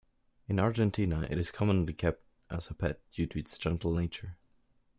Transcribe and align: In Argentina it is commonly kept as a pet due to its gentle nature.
In 0.47 0.59
Argentina 0.59 1.27
it 1.29 1.37
is 1.37 1.51
commonly 1.51 1.93
kept 1.93 2.23
as 2.49 2.71
a 2.71 2.73
pet 2.73 3.01
due 3.11 3.27
to 3.27 3.37
its 3.37 3.59
gentle 3.59 3.93
nature. 3.93 4.35